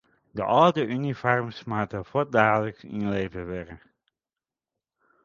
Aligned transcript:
De 0.37 0.45
âlde 0.59 0.83
unifoarms 0.95 1.59
moatte 1.69 1.99
fuortdaliks 2.09 2.87
ynlevere 2.97 3.43
wurde. 3.51 3.75